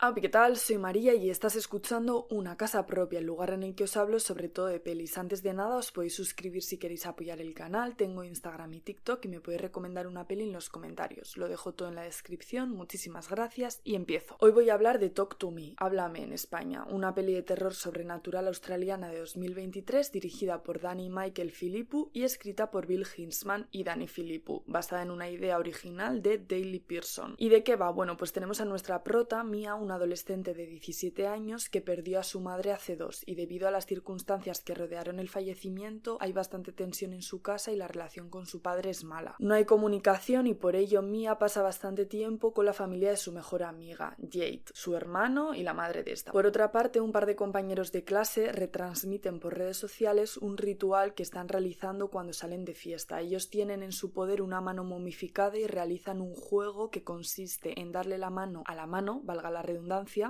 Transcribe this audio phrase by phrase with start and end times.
[0.00, 0.56] Ah, ¿qué tal?
[0.56, 4.20] Soy María y estás escuchando Una Casa Propia, el lugar en el que os hablo
[4.20, 5.18] sobre todo de pelis.
[5.18, 9.24] Antes de nada os podéis suscribir si queréis apoyar el canal, tengo Instagram y TikTok
[9.24, 11.36] y me podéis recomendar una peli en los comentarios.
[11.36, 14.36] Lo dejo todo en la descripción, muchísimas gracias y empiezo.
[14.38, 17.74] Hoy voy a hablar de Talk to Me, Háblame en España, una peli de terror
[17.74, 23.82] sobrenatural australiana de 2023 dirigida por Danny Michael Filippu y escrita por Bill Hinsman y
[23.82, 27.34] Danny Filippu, basada en una idea original de Daley Pearson.
[27.36, 27.90] ¿Y de qué va?
[27.90, 32.22] Bueno, pues tenemos a nuestra prota, Mia, un adolescente de 17 años que perdió a
[32.22, 36.72] su madre hace dos y debido a las circunstancias que rodearon el fallecimiento hay bastante
[36.72, 39.34] tensión en su casa y la relación con su padre es mala.
[39.38, 43.32] No hay comunicación y por ello Mia pasa bastante tiempo con la familia de su
[43.32, 46.32] mejor amiga, Jade, su hermano y la madre de esta.
[46.32, 51.14] Por otra parte, un par de compañeros de clase retransmiten por redes sociales un ritual
[51.14, 53.22] que están realizando cuando salen de fiesta.
[53.22, 57.90] Ellos tienen en su poder una mano momificada y realizan un juego que consiste en
[57.90, 59.77] darle la mano a la mano, valga la redundancia,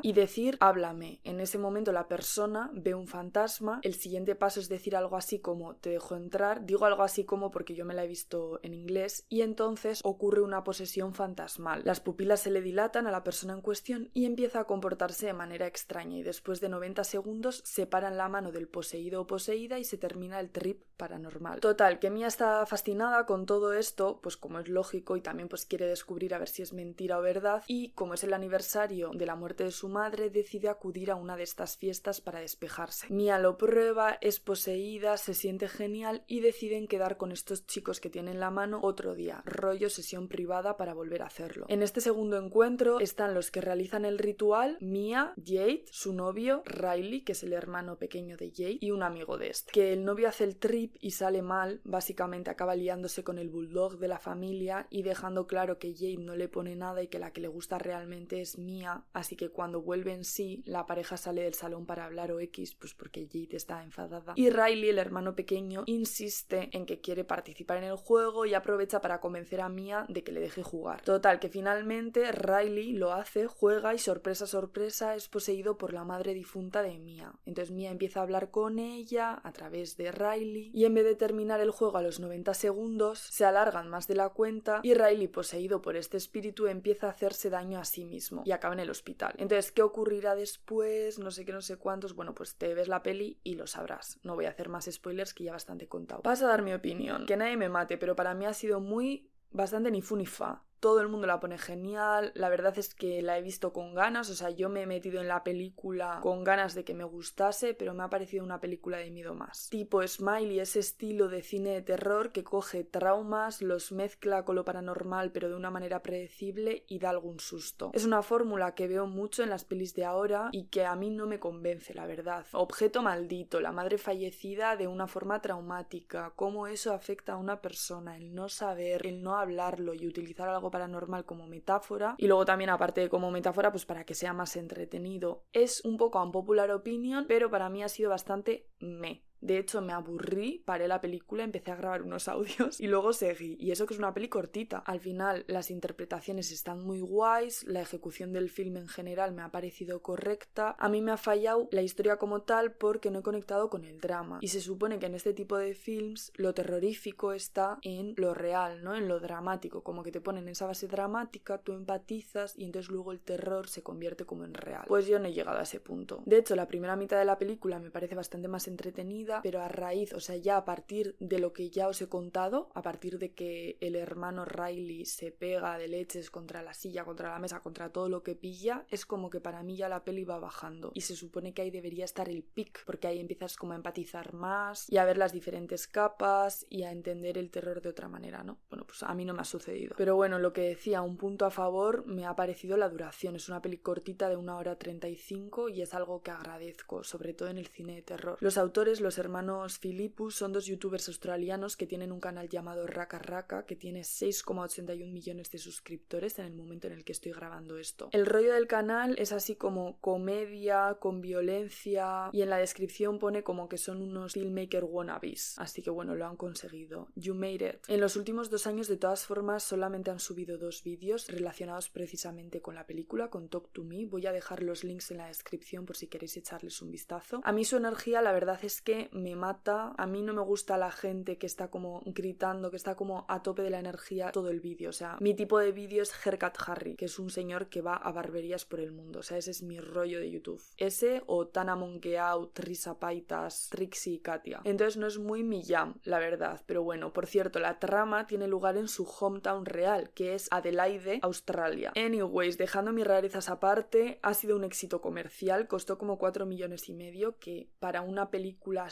[0.03, 1.21] y decir háblame.
[1.25, 5.39] En ese momento la persona ve un fantasma, el siguiente paso es decir algo así
[5.41, 8.75] como te dejo entrar, digo algo así como porque yo me la he visto en
[8.75, 11.83] inglés, y entonces ocurre una posesión fantasmal.
[11.85, 15.33] Las pupilas se le dilatan a la persona en cuestión y empieza a comportarse de
[15.33, 19.85] manera extraña y después de 90 segundos separan la mano del poseído o poseída y
[19.85, 21.61] se termina el trip paranormal.
[21.61, 25.65] Total, que Mia está fascinada con todo esto, pues como es lógico y también pues
[25.65, 29.27] quiere descubrir a ver si es mentira o verdad y como es el aniversario de
[29.27, 33.07] la muerte de su madre, decide acudir a una de estas fiestas para despejarse.
[33.11, 38.11] Mia lo prueba, es poseída, se siente genial y deciden quedar con estos chicos que
[38.11, 41.67] tienen la mano otro día, rollo sesión privada para volver a hacerlo.
[41.69, 47.23] En este segundo encuentro están los que realizan el ritual, Mia, Jade, su novio, Riley,
[47.23, 49.73] que es el hermano pequeño de Jade, y un amigo de este.
[49.73, 53.99] Que el novio hace el trip y sale mal, básicamente acaba liándose con el bulldog
[53.99, 57.33] de la familia y dejando claro que Jade no le pone nada y que la
[57.33, 61.43] que le gusta realmente es Mia, así que cuando vuelve en sí, la pareja sale
[61.43, 64.33] del salón para hablar o X, pues porque Jade está enfadada.
[64.37, 69.01] Y Riley, el hermano pequeño, insiste en que quiere participar en el juego y aprovecha
[69.01, 71.03] para convencer a Mia de que le deje jugar.
[71.03, 76.35] Total, que finalmente Riley lo hace, juega y sorpresa, sorpresa, es poseído por la madre
[76.35, 77.33] difunta de Mia.
[77.47, 81.15] Entonces Mia empieza a hablar con ella a través de Riley y en vez de
[81.15, 85.29] terminar el juego a los 90 segundos, se alargan más de la cuenta y Riley,
[85.29, 88.91] poseído por este espíritu, empieza a hacerse daño a sí mismo y acaba en el
[88.91, 89.18] hospital.
[89.37, 91.19] Entonces, ¿qué ocurrirá después?
[91.19, 92.15] No sé qué, no sé cuántos.
[92.15, 94.19] Bueno, pues te ves la peli y lo sabrás.
[94.23, 96.23] No voy a hacer más spoilers que ya bastante contado.
[96.23, 97.27] Vas a dar mi opinión.
[97.27, 100.65] Que nadie me mate, pero para mí ha sido muy bastante ni fu ni fa
[100.81, 104.31] todo el mundo la pone genial, la verdad es que la he visto con ganas,
[104.31, 107.75] o sea, yo me he metido en la película con ganas de que me gustase,
[107.75, 109.69] pero me ha parecido una película de miedo más.
[109.71, 114.65] Tipo Smiley, ese estilo de cine de terror que coge traumas, los mezcla con lo
[114.65, 117.91] paranormal, pero de una manera predecible y da algún susto.
[117.95, 121.11] Es una fórmula que veo mucho en las pelis de ahora y que a mí
[121.11, 122.47] no me convence, la verdad.
[122.53, 128.17] Objeto maldito, la madre fallecida de una forma traumática, cómo eso afecta a una persona,
[128.17, 132.71] el no saber, el no hablarlo y utilizar algo paranormal como metáfora y luego también
[132.71, 135.45] aparte de como metáfora pues para que sea más entretenido.
[135.53, 139.28] Es un poco un popular opinion, pero para mí ha sido bastante me.
[139.41, 143.57] De hecho, me aburrí, paré la película, empecé a grabar unos audios y luego seguí.
[143.59, 144.79] Y eso que es una peli cortita.
[144.79, 149.51] Al final, las interpretaciones están muy guays, la ejecución del film en general me ha
[149.51, 150.77] parecido correcta.
[150.79, 154.01] A mí me ha fallado la historia como tal porque no he conectado con el
[154.01, 154.39] drama.
[154.41, 158.83] Y se supone que en este tipo de films lo terrorífico está en lo real,
[158.83, 158.95] ¿no?
[158.95, 159.83] En lo dramático.
[159.83, 163.83] Como que te ponen esa base dramática, tú empatizas y entonces luego el terror se
[163.83, 164.85] convierte como en real.
[164.89, 166.23] Pues yo no he llegado a ese punto.
[166.27, 169.69] De hecho, la primera mitad de la película me parece bastante más entretenida pero a
[169.69, 173.19] raíz, o sea, ya a partir de lo que ya os he contado, a partir
[173.19, 177.61] de que el hermano Riley se pega de leches contra la silla, contra la mesa,
[177.61, 180.93] contra todo lo que pilla, es como que para mí ya la peli va bajando.
[180.95, 184.33] Y se supone que ahí debería estar el pic, porque ahí empiezas como a empatizar
[184.35, 188.43] más y a ver las diferentes capas y a entender el terror de otra manera,
[188.43, 188.59] ¿no?
[188.71, 189.95] Bueno, pues a mí no me ha sucedido.
[189.97, 193.37] Pero bueno, lo que decía, un punto a favor me ha parecido la duración.
[193.37, 197.49] Es una peli cortita de una hora 35 y es algo que agradezco, sobre todo
[197.49, 198.39] en el cine de terror.
[198.41, 203.19] Los autores, los hermanos Philippus son dos youtubers australianos que tienen un canal llamado Raka
[203.19, 207.79] Raka que tiene 6,81 millones de suscriptores en el momento en el que estoy grabando
[207.79, 208.09] esto.
[208.13, 213.43] El rollo del canal es así como comedia con violencia y en la descripción pone
[213.43, 215.55] como que son unos filmmaker wannabes.
[215.59, 217.09] Así que bueno, lo han conseguido.
[217.15, 217.89] You made it.
[217.89, 222.61] En los últimos dos años de todas formas solamente han subido dos vídeos relacionados precisamente
[222.61, 224.07] con la película, con Talk to Me.
[224.07, 227.41] Voy a dejar los links en la descripción por si queréis echarles un vistazo.
[227.45, 229.95] A mí su energía la verdad es que me mata.
[229.97, 233.43] A mí no me gusta la gente que está como gritando, que está como a
[233.43, 234.91] tope de la energía todo el vídeo.
[234.91, 237.97] O sea, mi tipo de vídeo es Haircut Harry, que es un señor que va
[237.97, 239.21] a barberías por el mundo.
[239.21, 240.63] O sea, ese es mi rollo de YouTube.
[240.77, 244.61] Ese o Tana Monkeau, Trisa Paitas, Trixie y Katia.
[244.65, 246.63] Entonces no es muy mi jam, la verdad.
[246.67, 251.21] Pero bueno, por cierto, la trama tiene lugar en su hometown real, que es Adelaide,
[251.23, 251.93] Australia.
[251.97, 256.95] Anyways, dejando mis rarezas aparte, ha sido un éxito comercial, costó como 4 millones y
[256.95, 258.91] medio, que para una película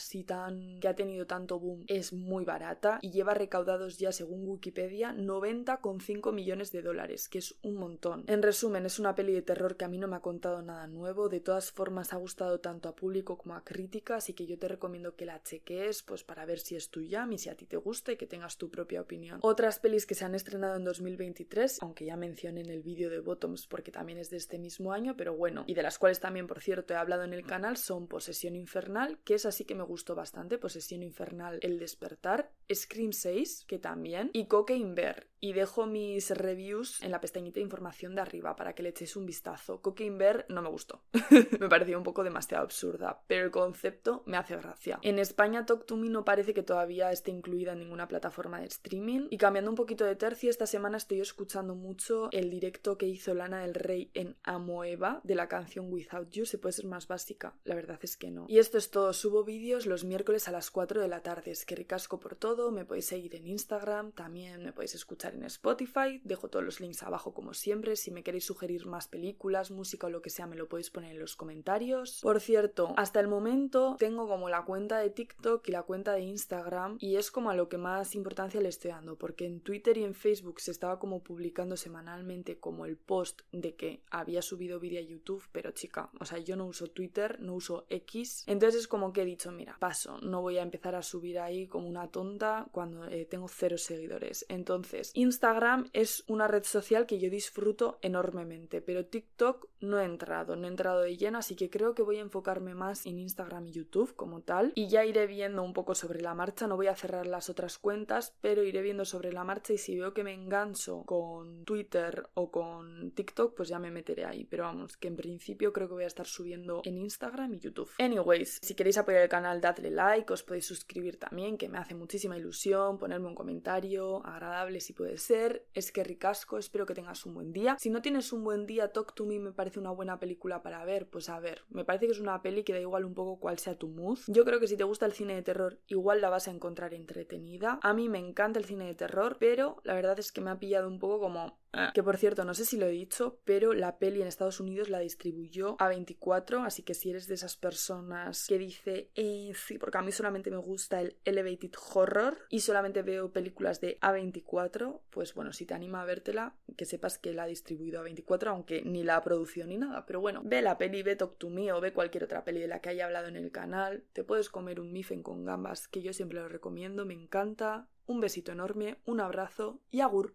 [0.81, 6.33] que ha tenido tanto boom es muy barata y lleva recaudados ya según Wikipedia 90,5
[6.33, 8.25] millones de dólares, que es un montón.
[8.27, 10.87] En resumen, es una peli de terror que a mí no me ha contado nada
[10.87, 14.59] nuevo, de todas formas ha gustado tanto a público como a crítica, así que yo
[14.59, 17.67] te recomiendo que la cheques pues para ver si es tuya y si a ti
[17.67, 19.39] te gusta y que tengas tu propia opinión.
[19.43, 23.21] Otras pelis que se han estrenado en 2023, aunque ya mencioné en el vídeo de
[23.21, 26.47] Bottoms porque también es de este mismo año, pero bueno, y de las cuales también
[26.47, 29.83] por cierto he hablado en el canal, son Posesión Infernal, que es así que me
[29.97, 35.27] gustó bastante, Posesión Infernal El Despertar, Scream 6, que también, y Cocaine Bear.
[35.41, 39.17] Y dejo mis reviews en la pestañita de información de arriba para que le echéis
[39.17, 39.81] un vistazo.
[39.81, 41.03] Cocaine Bear no me gustó.
[41.61, 44.99] me pareció un poco demasiado absurda, pero el concepto me hace gracia.
[45.01, 48.67] En España Talk to Me no parece que todavía esté incluida en ninguna plataforma de
[48.67, 49.29] streaming.
[49.31, 53.33] Y cambiando un poquito de tercio, esta semana estoy escuchando mucho el directo que hizo
[53.33, 56.45] Lana del Rey en Amoeba de la canción Without You.
[56.45, 58.45] Se puede ser más básica, la verdad es que no.
[58.49, 59.13] Y esto es todo.
[59.15, 61.51] Subo vídeos los miércoles a las 4 de la tarde.
[61.51, 62.71] Es que ricasco por todo.
[62.71, 66.21] Me podéis seguir en Instagram, también me podéis escuchar en Spotify.
[66.25, 67.97] Dejo todos los links abajo como siempre.
[67.97, 71.13] Si me queréis sugerir más películas, música o lo que sea, me lo podéis poner
[71.13, 72.21] en los comentarios.
[72.23, 76.23] Por cierto, hasta el momento tengo como la cuenta de TikTok y la cuenta de
[76.23, 79.99] Instagram y es como a lo que más importancia le estoy dando porque en Twitter
[79.99, 84.81] y en Facebook se estaba como publicando semanalmente como el post de que había subido
[84.81, 88.83] vídeo a YouTube, pero chica, o sea, yo no uso Twitter, no uso X, entonces
[88.83, 91.89] es como que he dicho, mira, paso, no voy a empezar a subir ahí como
[91.89, 94.47] una tonta cuando eh, tengo cero seguidores.
[94.49, 100.57] Entonces, Instagram es una red social que yo disfruto enormemente, pero TikTok no he entrado,
[100.57, 103.67] no he entrado de lleno, así que creo que voy a enfocarme más en Instagram
[103.67, 106.87] y YouTube como tal y ya iré viendo un poco sobre la marcha, no voy
[106.87, 110.25] a cerrar las otras cuentas, pero iré viendo sobre la marcha y si veo que
[110.25, 115.09] me engancho con Twitter o con TikTok, pues ya me meteré ahí, pero vamos, que
[115.09, 117.91] en principio creo que voy a estar subiendo en Instagram y YouTube.
[117.99, 121.95] Anyways, si queréis apoyar el canal, dadle like, os podéis suscribir también, que me hace
[121.95, 125.67] muchísima ilusión, ponerme un comentario agradable si puede ser.
[125.75, 127.77] Es que ricasco, espero que tengas un buen día.
[127.79, 130.85] Si no tienes un buen día, Talk to Me me parece una buena película para
[130.85, 133.39] ver, pues a ver, me parece que es una peli que da igual un poco
[133.39, 134.19] cuál sea tu mood.
[134.27, 136.95] Yo creo que si te gusta el cine de terror, igual la vas a encontrar
[136.95, 137.79] entretenida.
[137.83, 140.59] A mí me encanta el cine de terror, pero la verdad es que me ha
[140.59, 141.93] pillado un poco como Ah.
[141.95, 144.89] Que por cierto, no sé si lo he dicho, pero la peli en Estados Unidos
[144.89, 149.79] la distribuyó a 24, así que si eres de esas personas que dice, eh, sí,
[149.79, 155.01] porque a mí solamente me gusta el Elevated Horror y solamente veo películas de A24,
[155.11, 158.51] pues bueno, si te anima a vértela, que sepas que la ha distribuido a 24,
[158.51, 161.51] aunque ni la ha producido ni nada, pero bueno, ve la peli, ve Talk to
[161.51, 164.25] Me o ve cualquier otra peli de la que haya hablado en el canal, te
[164.25, 168.53] puedes comer un mifen con gambas, que yo siempre lo recomiendo, me encanta, un besito
[168.53, 170.35] enorme, un abrazo y agur.